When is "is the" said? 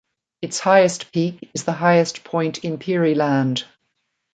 1.53-1.73